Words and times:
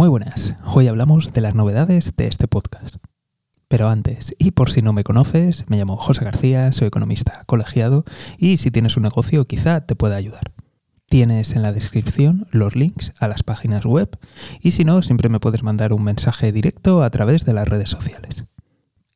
Muy 0.00 0.08
buenas, 0.08 0.56
hoy 0.64 0.88
hablamos 0.88 1.34
de 1.34 1.42
las 1.42 1.54
novedades 1.54 2.14
de 2.16 2.26
este 2.26 2.48
podcast. 2.48 2.96
Pero 3.68 3.90
antes, 3.90 4.34
y 4.38 4.52
por 4.52 4.70
si 4.70 4.80
no 4.80 4.94
me 4.94 5.04
conoces, 5.04 5.66
me 5.68 5.76
llamo 5.76 5.98
José 5.98 6.24
García, 6.24 6.72
soy 6.72 6.86
economista 6.86 7.44
colegiado 7.44 8.06
y 8.38 8.56
si 8.56 8.70
tienes 8.70 8.96
un 8.96 9.02
negocio 9.02 9.46
quizá 9.46 9.82
te 9.82 9.96
pueda 9.96 10.16
ayudar. 10.16 10.52
Tienes 11.10 11.54
en 11.54 11.60
la 11.60 11.72
descripción 11.72 12.46
los 12.50 12.76
links 12.76 13.12
a 13.20 13.28
las 13.28 13.42
páginas 13.42 13.84
web 13.84 14.08
y 14.62 14.70
si 14.70 14.84
no, 14.84 15.02
siempre 15.02 15.28
me 15.28 15.38
puedes 15.38 15.62
mandar 15.62 15.92
un 15.92 16.02
mensaje 16.02 16.50
directo 16.50 17.02
a 17.02 17.10
través 17.10 17.44
de 17.44 17.52
las 17.52 17.68
redes 17.68 17.90
sociales. 17.90 18.46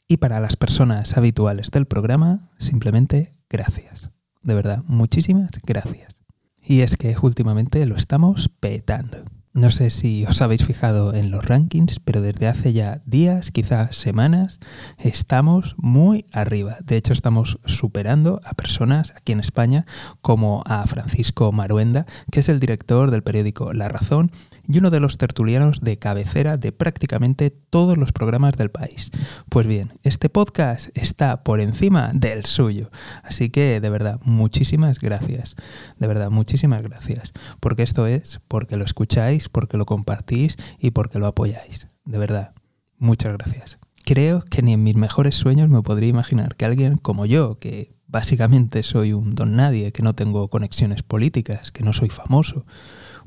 Y 0.07 0.19
para 0.19 0.39
las 0.39 0.57
personas 0.57 1.17
habituales 1.17 1.71
del 1.71 1.87
programa, 1.87 2.51
simplemente 2.59 3.33
gracias. 3.49 4.11
De 4.43 4.53
verdad, 4.53 4.83
muchísimas 4.87 5.51
gracias. 5.63 6.19
Y 6.63 6.83
es 6.83 6.99
que 6.99 7.17
últimamente 7.23 7.87
lo 7.87 7.97
estamos 7.97 8.51
petando. 8.61 9.25
No 9.55 9.71
sé 9.71 9.91
si 9.91 10.27
os 10.27 10.43
habéis 10.43 10.65
fijado 10.65 11.15
en 11.15 11.31
los 11.31 11.45
rankings, 11.45 12.01
pero 12.01 12.21
desde 12.21 12.49
hace 12.49 12.73
ya 12.73 13.03
días, 13.07 13.53
quizás 13.53 13.95
semanas, 13.95 14.59
estamos 14.99 15.77
muy 15.79 16.27
arriba. 16.33 16.79
De 16.85 16.97
hecho, 16.97 17.13
estamos 17.13 17.61
superando 17.65 18.41
a 18.45 18.55
personas 18.55 19.15
aquí 19.17 19.31
en 19.31 19.39
España 19.39 19.87
como 20.23 20.65
a 20.67 20.85
Francisco 20.89 21.53
Maruenda, 21.53 22.05
que 22.33 22.41
es 22.41 22.49
el 22.49 22.59
director 22.59 23.13
del 23.13 23.23
periódico 23.23 23.73
La 23.73 23.89
Razón 23.89 24.33
y 24.69 24.79
uno 24.79 24.91
de 24.91 25.01
los 25.01 25.19
tertulianos 25.19 25.81
de 25.81 25.99
cabecera 25.99 26.57
de 26.57 26.73
prácticamente 26.73 27.51
todos 27.51 27.97
los 27.97 28.13
programas 28.13 28.57
del 28.57 28.71
país. 28.71 29.11
Pues 29.49 29.67
bien, 29.67 29.93
este 30.03 30.29
podcast 30.29 30.89
está 30.95 31.43
por 31.43 31.61
encima 31.61 32.11
del 32.15 32.45
suyo. 32.45 32.91
Así 33.23 33.51
que, 33.51 33.81
de 33.81 33.91
verdad, 33.91 34.21
muchísimas 34.25 34.99
gracias. 34.99 35.57
De 35.99 36.07
verdad, 36.07 36.31
muchísimas 36.31 36.83
gracias. 36.83 37.33
Porque 37.61 37.83
esto 37.83 38.07
es 38.07 38.41
porque 38.49 38.77
lo 38.77 38.85
escucháis, 38.85 39.49
porque 39.49 39.77
lo 39.77 39.87
compartís 39.87 40.57
y 40.79 40.91
porque 40.91 41.19
lo 41.19 41.27
apoyáis. 41.27 41.87
De 42.05 42.19
verdad, 42.19 42.53
muchas 42.99 43.33
gracias. 43.35 43.79
Creo 44.05 44.43
que 44.43 44.63
ni 44.63 44.75
en 44.75 44.83
mis 44.83 44.97
mejores 44.97 45.35
sueños 45.35 45.71
me 45.71 45.83
podría 45.83 46.11
imaginar 46.11 46.57
que 46.57 46.67
alguien 46.67 46.97
como 46.97 47.25
yo, 47.25 47.59
que 47.59 47.95
básicamente 48.07 48.83
soy 48.83 49.13
un 49.13 49.35
don 49.35 49.57
nadie, 49.57 49.93
que 49.93 50.03
no 50.03 50.15
tengo 50.15 50.49
conexiones 50.49 51.03
políticas, 51.03 51.73
que 51.73 51.83
no 51.83 51.93
soy 51.93 52.11
famoso, 52.11 52.67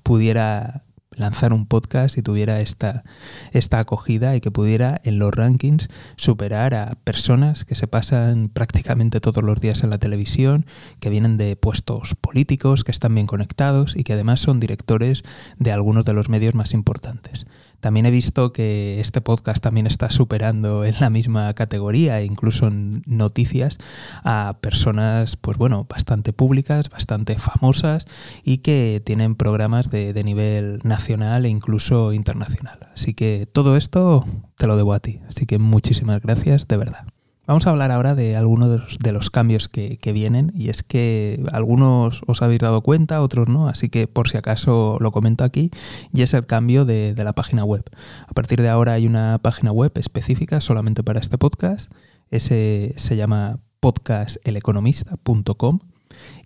pudiera 0.04 0.86
lanzar 1.18 1.54
un 1.54 1.66
podcast 1.66 2.18
y 2.18 2.22
tuviera 2.22 2.62
esta, 2.62 3.04
esta 3.52 3.80
acogida 3.80 4.36
y 4.36 4.42
que 4.42 4.52
pudiera 4.52 5.02
en 5.04 5.20
los 5.20 5.34
rankings 5.34 5.90
superar 6.16 6.76
a 6.76 6.98
personas 7.04 7.66
que 7.66 7.76
se 7.76 7.88
pasan 7.88 8.50
prácticamente 8.50 9.20
todos 9.20 9.44
los 9.44 9.60
días 9.60 9.84
en 9.84 9.90
la 9.90 9.98
televisión, 9.98 10.66
que 11.00 11.10
vienen 11.10 11.38
de 11.38 11.56
puestos 11.56 12.16
políticos, 12.16 12.84
que 12.84 12.92
están 12.92 13.14
bien 13.16 13.28
conectados 13.28 13.96
y 13.96 14.04
que 14.04 14.14
además 14.14 14.40
son 14.40 14.60
directores 14.60 15.24
de 15.58 15.72
algunos 15.72 16.06
de 16.06 16.14
los 16.14 16.30
medios 16.30 16.56
más 16.56 16.74
importantes. 16.74 17.46
También 17.80 18.06
he 18.06 18.12
visto 18.12 18.54
que 18.54 19.00
este 19.00 19.22
podcast 19.22 19.62
también 19.62 19.88
está 19.88 20.10
superando 20.10 20.84
en 20.84 20.96
la 21.00 21.10
misma 21.10 21.54
categoría, 21.54 22.22
incluso 22.22 22.68
en 22.68 23.02
noticias, 23.06 23.78
a 24.24 24.58
personas, 24.62 25.36
pues 25.36 25.58
bueno, 25.58 25.86
bastante 25.90 26.34
públicas, 26.34 26.90
bastante 26.90 27.38
famosas 27.38 28.06
y 28.44 28.60
que 28.60 29.02
tienen 29.06 29.36
programas 29.36 29.90
de, 29.90 30.14
de 30.14 30.24
nivel 30.24 30.80
nacional 30.84 31.46
e 31.46 31.50
incluso 31.50 32.14
internacional. 32.14 32.80
Así 32.94 33.14
que 33.14 33.48
todo 33.52 33.78
esto 33.78 34.26
te 34.58 34.68
lo 34.68 34.76
debo 34.78 34.94
a 34.94 35.00
ti. 35.00 35.20
Así 35.28 35.46
que 35.46 35.60
muchísimas 35.60 36.22
gracias, 36.22 36.68
de 36.68 36.78
verdad. 36.78 37.17
Vamos 37.48 37.66
a 37.66 37.70
hablar 37.70 37.94
ahora 37.94 38.14
de 38.14 38.36
algunos 38.36 38.98
de 39.00 39.12
los, 39.14 39.30
cambios 39.30 39.70
que, 39.70 39.98
vienen 40.14 40.52
y 40.54 40.68
es 40.68 40.84
que 40.84 41.42
algunos 41.54 42.22
os 42.28 42.42
habéis 42.42 42.60
dado 42.60 42.82
cuenta, 42.82 43.22
otros 43.22 43.48
no, 43.48 43.70
así 43.70 43.88
que 43.88 44.06
por 44.06 44.28
si 44.28 44.36
acaso 44.36 44.98
lo 45.00 45.14
comento 45.14 45.46
aquí 45.46 45.72
y 46.12 46.24
es 46.24 46.34
el 46.34 46.46
cambio 46.46 46.84
de, 46.84 47.14
de 47.14 47.24
la 47.24 47.32
página 47.32 47.64
web. 47.64 47.86
A 48.28 48.34
partir 48.34 48.62
de 48.62 48.68
ahora 48.68 48.92
hay 48.94 49.08
una 49.08 49.40
página 49.42 49.72
web 49.72 49.94
específica 49.96 50.60
solamente 50.60 51.04
para 51.04 51.22
este 51.22 51.38
podcast, 51.38 51.90
ese 52.32 52.94
se 52.98 53.16
llama 53.16 53.60
podcasteleconomista.com 53.80 55.80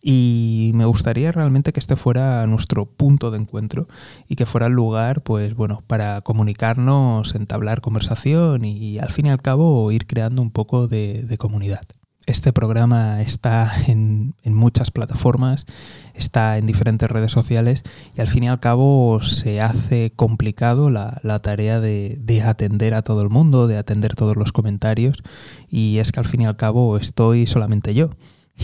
y 0.02 0.72
me 0.74 0.86
gustaría 0.86 1.32
realmente 1.32 1.74
que 1.74 1.80
este 1.80 1.96
fuera 1.96 2.46
nuestro 2.48 2.86
punto 2.86 3.30
de 3.30 3.38
encuentro 3.38 3.88
y 4.28 4.36
que 4.36 4.48
fuera 4.48 4.68
el 4.68 4.74
lugar, 4.74 5.22
pues 5.22 5.56
bueno, 5.56 5.84
para 5.86 6.22
comunicarnos, 6.22 7.36
entablar 7.36 7.82
conversación 7.82 8.66
y 8.66 8.98
al 8.98 9.12
fin 9.12 9.28
y 9.28 9.30
al 9.30 9.42
cabo 9.42 9.92
ir 9.92 10.08
creando 10.08 10.42
un 10.42 10.52
poco 10.52 10.88
de, 10.88 11.36
comunidad. 11.38 11.82
Este 12.28 12.54
programa 12.54 13.22
está 13.22 13.72
en, 13.88 14.36
muchas 14.46 14.92
plataformas, 14.92 15.66
está 16.14 16.58
en 16.58 16.68
diferentes 16.68 17.10
redes 17.10 17.32
sociales 17.32 17.84
y 18.16 18.22
al 18.22 18.28
fin 18.28 18.44
y 18.44 18.48
al 18.48 18.60
cabo 18.60 19.22
se 19.22 19.62
hace 19.62 20.12
complicado 20.16 20.90
la, 20.90 21.40
tarea 21.42 21.80
de, 21.80 22.18
de, 22.20 22.42
atender 22.42 22.94
a 22.94 23.02
todo 23.02 23.22
el 23.22 23.30
mundo, 23.30 23.68
de 23.68 23.78
atender 23.78 24.16
todos 24.16 24.36
los 24.36 24.52
comentarios 24.52 25.22
y 25.70 25.98
es 25.98 26.12
que 26.12 26.20
al 26.20 26.28
fin 26.28 26.42
y 26.42 26.46
al 26.46 26.58
cabo 26.58 26.98
estoy 26.98 27.48
solamente 27.48 27.94
yo 27.94 28.12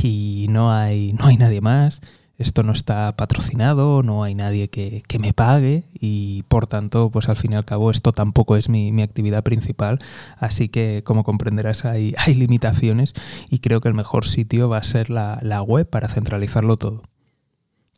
y 0.03 0.47
no 0.50 0.72
hay, 0.72 1.13
no 1.13 1.25
hay 1.25 1.38
nadie 1.38 1.62
más. 1.62 2.02
Esto 2.38 2.62
no 2.62 2.72
está 2.72 3.16
patrocinado, 3.18 4.03
no 4.03 4.24
hay 4.24 4.35
nadie 4.35 4.69
que, 4.69 5.03
me 5.19 5.34
pague 5.34 5.85
y 6.00 6.44
por 6.44 6.68
tanto, 6.68 7.09
pues 7.09 7.30
al 7.30 7.35
fin 7.35 7.53
y 7.53 7.56
al 7.56 7.66
cabo 7.66 7.90
esto 7.90 8.12
tampoco 8.12 8.57
es 8.57 8.69
mi, 8.69 9.02
actividad 9.02 9.44
principal. 9.44 9.97
Así 10.38 10.69
que 10.69 11.02
como 11.03 11.24
comprenderás 11.24 11.84
hay, 11.86 12.13
hay, 12.25 12.36
limitaciones 12.36 13.13
y 13.50 13.59
creo 13.59 13.81
que 13.81 13.88
el 13.88 13.96
mejor 13.96 14.25
sitio 14.25 14.69
va 14.69 14.78
a 14.78 14.84
ser 14.84 15.09
la, 15.09 15.62
web 15.63 15.90
para 15.90 16.07
centralizarlo 16.07 16.78
todo. 16.78 17.02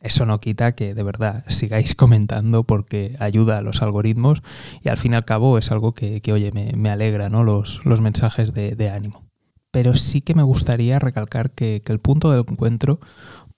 Eso 0.00 0.24
no 0.24 0.40
quita 0.40 0.74
que 0.74 0.94
de 0.94 1.02
verdad 1.02 1.44
sigáis 1.48 1.94
comentando 1.96 2.64
porque 2.64 3.16
ayuda 3.18 3.58
a 3.58 3.62
los 3.62 3.82
algoritmos 3.82 4.40
y 4.82 4.88
al 4.88 4.96
fin 4.96 5.12
y 5.12 5.16
al 5.16 5.26
cabo 5.26 5.58
es 5.58 5.70
algo 5.70 5.92
que, 5.92 6.22
oye, 6.32 6.50
me, 6.52 6.90
alegra, 6.90 7.28
¿no? 7.28 7.44
Los, 7.44 7.84
los 7.84 8.00
mensajes 8.00 8.54
de 8.54 8.90
ánimo 8.90 9.29
pero 9.70 9.94
sí 9.94 10.20
que 10.20 10.34
me 10.34 10.42
gustaría 10.42 10.98
recalcar 10.98 11.50
que, 11.52 11.82
el 11.86 12.00
punto 12.00 12.30
del 12.30 12.44
encuentro 12.48 13.00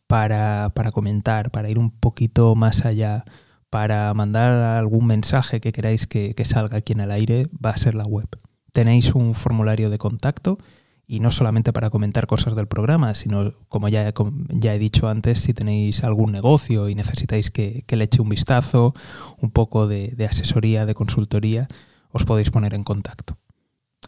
para, 0.07 0.71
comentar, 0.93 1.51
para 1.51 1.71
ir 1.71 1.79
un 1.79 1.91
poquito 1.91 2.55
más 2.55 2.85
allá, 2.85 3.25
para 3.71 4.13
mandar 4.13 4.53
algún 4.53 5.07
mensaje 5.07 5.61
que 5.61 5.73
queráis 5.73 6.07
que, 6.07 6.35
salga 6.45 6.79
aquí 6.79 6.93
en 6.93 7.01
el 7.01 7.11
aire, 7.11 7.49
va 7.65 7.71
a 7.71 7.77
ser 7.77 7.95
la 7.95 8.05
web. 8.05 8.29
Tenéis 8.73 9.15
un 9.15 9.35
formulario 9.35 9.91
de 9.91 9.99
contacto 9.99 10.59
y 11.07 11.21
no 11.21 11.31
solamente 11.31 11.73
para 11.73 11.91
comentar 11.91 12.27
cosas 12.27 12.57
del 12.57 12.69
programa, 12.69 13.15
sino 13.15 13.53
como 13.69 13.89
ya, 13.89 14.13
ya 14.49 14.75
he 14.75 14.79
dicho 14.79 15.09
antes, 15.09 15.41
si 15.41 15.55
tenéis 15.55 16.05
algún 16.05 16.33
negocio 16.33 16.89
y 16.89 16.95
necesitáis 16.95 17.51
que, 17.51 17.85
le 17.89 18.05
eche 18.05 18.23
un 18.23 18.29
vistazo, 18.29 18.93
un 19.41 19.51
poco 19.51 19.89
de 19.89 20.27
asesoría, 20.29 20.87
de 20.87 20.95
consultoría, 20.95 21.69
os 22.13 22.25
podéis 22.25 22.51
poner 22.51 22.75
en 22.75 22.85
contacto. 22.85 23.37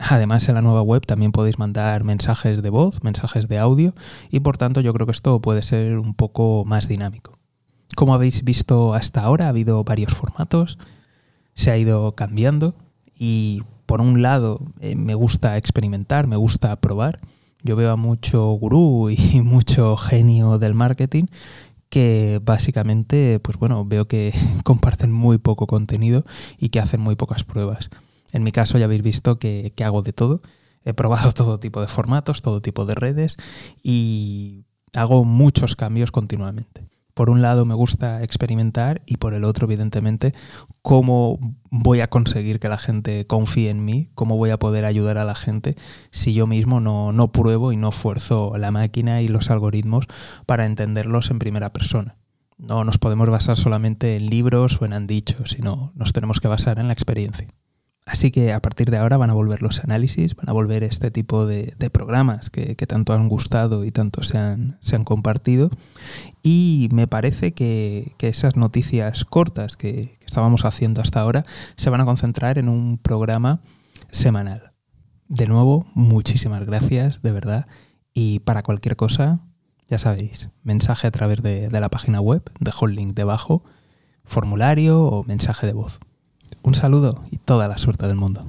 Además, 0.00 0.48
en 0.48 0.56
la 0.56 0.62
nueva 0.62 0.82
web 0.82 1.06
también 1.06 1.30
podéis 1.30 1.58
mandar 1.58 2.02
mensajes 2.02 2.62
de 2.62 2.70
voz, 2.70 3.04
mensajes 3.04 3.46
de 3.48 3.58
audio 3.58 3.94
y 4.30 4.40
por 4.40 4.58
tanto 4.58 4.80
yo 4.80 4.92
creo 4.92 5.06
que 5.06 5.12
esto 5.12 5.40
puede 5.40 5.62
ser 5.62 5.98
un 5.98 6.14
poco 6.14 6.64
más 6.64 6.88
dinámico. 6.88 7.38
Como 7.94 8.14
habéis 8.14 8.42
visto 8.42 8.94
hasta 8.94 9.22
ahora, 9.22 9.46
ha 9.46 9.50
habido 9.50 9.84
varios 9.84 10.12
formatos, 10.12 10.78
se 11.54 11.70
ha 11.70 11.78
ido 11.78 12.12
cambiando 12.16 12.74
y 13.16 13.62
por 13.86 14.00
un 14.00 14.20
lado 14.20 14.60
eh, 14.80 14.96
me 14.96 15.14
gusta 15.14 15.56
experimentar, 15.56 16.26
me 16.26 16.36
gusta 16.36 16.74
probar. 16.76 17.20
Yo 17.62 17.76
veo 17.76 17.92
a 17.92 17.96
mucho 17.96 18.50
gurú 18.52 19.10
y 19.10 19.40
mucho 19.42 19.96
genio 19.96 20.58
del 20.58 20.74
marketing 20.74 21.26
que 21.88 22.40
básicamente, 22.42 23.38
pues 23.38 23.56
bueno, 23.56 23.84
veo 23.84 24.08
que 24.08 24.34
comparten 24.64 25.12
muy 25.12 25.38
poco 25.38 25.68
contenido 25.68 26.24
y 26.58 26.70
que 26.70 26.80
hacen 26.80 27.00
muy 27.00 27.14
pocas 27.14 27.44
pruebas. 27.44 27.90
En 28.34 28.42
mi 28.42 28.50
caso 28.50 28.78
ya 28.78 28.86
habéis 28.86 29.02
visto 29.02 29.38
que, 29.38 29.72
hago 29.82 30.02
de 30.02 30.12
todo. 30.12 30.42
He 30.84 30.92
probado 30.92 31.32
todo 31.32 31.60
tipo 31.60 31.80
de 31.80 31.86
formatos, 31.86 32.42
todo 32.42 32.60
tipo 32.60 32.84
de 32.84 32.96
redes 32.96 33.36
y 33.82 34.64
hago 34.92 35.24
muchos 35.24 35.76
cambios 35.76 36.10
continuamente. 36.10 36.84
Por 37.14 37.30
un 37.30 37.42
lado 37.42 37.64
me 37.64 37.74
gusta 37.74 38.24
experimentar 38.24 39.02
y 39.06 39.18
por 39.18 39.34
el 39.34 39.44
otro, 39.44 39.66
evidentemente, 39.66 40.34
cómo 40.82 41.38
voy 41.70 42.00
a 42.00 42.10
conseguir 42.10 42.58
que 42.58 42.68
la 42.68 42.76
gente 42.76 43.24
confíe 43.24 43.70
en 43.70 43.84
mí, 43.84 44.10
cómo 44.16 44.36
voy 44.36 44.50
a 44.50 44.58
poder 44.58 44.84
ayudar 44.84 45.16
a 45.18 45.24
la 45.24 45.36
gente 45.36 45.76
si 46.10 46.34
yo 46.34 46.48
mismo 46.48 46.80
no, 46.80 47.12
no 47.12 47.30
pruebo 47.30 47.70
y 47.70 47.76
no 47.76 47.90
esfuerzo 47.90 48.54
la 48.58 48.72
máquina 48.72 49.22
y 49.22 49.28
los 49.28 49.48
algoritmos 49.48 50.06
para 50.44 50.66
entenderlos 50.66 51.30
en 51.30 51.38
primera 51.38 51.72
persona. 51.72 52.16
No 52.58 52.82
nos 52.82 52.98
podemos 52.98 53.30
basar 53.30 53.56
solamente 53.56 54.16
en 54.16 54.26
libros 54.26 54.82
o 54.82 54.84
en 54.84 54.92
han 54.92 55.06
dicho, 55.06 55.46
sino 55.46 55.92
nos 55.94 56.12
tenemos 56.12 56.40
que 56.40 56.48
basar 56.48 56.80
en 56.80 56.88
la 56.88 56.94
experiencia. 56.94 57.46
Así 58.06 58.30
que 58.30 58.52
a 58.52 58.60
partir 58.60 58.90
de 58.90 58.98
ahora 58.98 59.16
van 59.16 59.30
a 59.30 59.34
volver 59.34 59.62
los 59.62 59.82
análisis, 59.82 60.36
van 60.36 60.50
a 60.50 60.52
volver 60.52 60.84
este 60.84 61.10
tipo 61.10 61.46
de, 61.46 61.74
programas 61.90 62.50
que, 62.50 62.74
tanto 62.86 63.14
han 63.14 63.28
gustado 63.28 63.84
y 63.84 63.92
tanto 63.92 64.22
se 64.22 64.36
han, 64.38 64.78
compartido. 65.04 65.70
Y 66.42 66.88
me 66.92 67.06
parece 67.06 67.52
que, 67.52 68.14
esas 68.20 68.56
noticias 68.56 69.24
cortas 69.24 69.76
que, 69.76 70.18
estábamos 70.26 70.64
haciendo 70.64 71.00
hasta 71.00 71.20
ahora 71.20 71.46
se 71.76 71.90
van 71.90 72.00
a 72.00 72.04
concentrar 72.04 72.58
en 72.58 72.68
un 72.68 72.98
programa 72.98 73.60
semanal. 74.10 74.72
De 75.28 75.46
nuevo, 75.46 75.86
muchísimas 75.94 76.66
gracias, 76.66 77.22
de 77.22 77.32
verdad. 77.32 77.66
Y 78.12 78.40
para 78.40 78.62
cualquier 78.62 78.96
cosa, 78.96 79.40
ya 79.88 79.96
sabéis, 79.96 80.50
mensaje 80.62 81.06
a 81.06 81.10
través 81.10 81.42
de, 81.42 81.68
de 81.68 81.80
la 81.80 81.88
página 81.88 82.20
web, 82.20 82.42
dejo 82.60 82.86
el 82.86 82.96
link 82.96 83.14
debajo, 83.14 83.64
formulario 84.24 85.04
o 85.04 85.24
mensaje 85.24 85.66
de 85.66 85.72
voz. 85.72 86.00
Un 86.64 86.74
saludo 86.74 87.22
y 87.30 87.36
toda 87.36 87.68
la 87.68 87.76
suerte 87.76 88.06
del 88.06 88.16
mundo. 88.16 88.42